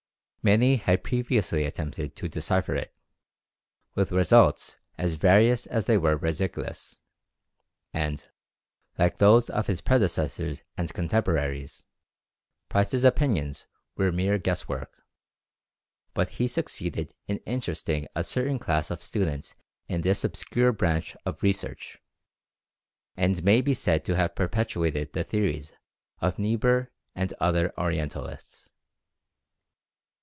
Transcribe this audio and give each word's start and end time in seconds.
Many 0.43 0.77
had 0.77 1.03
previously 1.03 1.65
attempted 1.65 2.15
to 2.15 2.27
decipher 2.27 2.73
it, 2.73 2.95
with 3.93 4.11
results 4.11 4.79
as 4.97 5.13
various 5.13 5.67
as 5.67 5.85
they 5.85 5.99
were 5.99 6.17
ridiculous; 6.17 6.99
and, 7.93 8.27
like 8.97 9.19
those 9.19 9.51
of 9.51 9.67
his 9.67 9.81
predecessors 9.81 10.63
and 10.75 10.91
contemporaries, 10.91 11.85
Price's 12.69 13.03
opinions 13.03 13.67
were 13.95 14.11
mere 14.11 14.39
guess 14.39 14.67
work; 14.67 15.05
but 16.15 16.29
he 16.29 16.47
succeeded 16.47 17.13
in 17.27 17.37
interesting 17.45 18.07
a 18.15 18.23
certain 18.23 18.57
class 18.57 18.89
of 18.89 19.03
students 19.03 19.53
in 19.87 20.01
this 20.01 20.23
obscure 20.23 20.71
branch 20.71 21.15
of 21.23 21.43
research, 21.43 21.99
and 23.15 23.43
may 23.43 23.61
be 23.61 23.75
said 23.75 24.03
to 24.05 24.15
have 24.15 24.33
perpetuated 24.33 25.13
the 25.13 25.23
theories 25.23 25.75
of 26.19 26.39
Niebuhr 26.39 26.91
and 27.13 27.31
other 27.39 27.71
Orientalists. 27.77 28.69